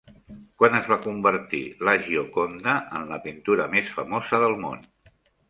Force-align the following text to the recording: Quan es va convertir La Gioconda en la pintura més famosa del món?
Quan 0.61 0.77
es 0.77 0.87
va 0.93 0.97
convertir 1.03 1.59
La 1.89 1.93
Gioconda 2.07 2.75
en 3.01 3.07
la 3.13 3.21
pintura 3.27 3.69
més 3.77 3.93
famosa 4.01 4.43
del 4.47 4.59
món? 4.67 4.85